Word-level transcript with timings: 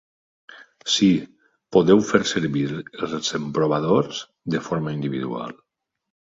Sí, 0.93 1.09
podeu 1.77 2.01
fer 2.13 2.21
servir 2.33 2.65
els 2.87 3.37
emprovadors 3.43 4.25
de 4.57 4.65
forma 4.71 4.99
individual. 5.01 5.59